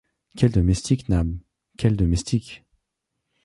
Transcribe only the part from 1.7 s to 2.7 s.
quel domestique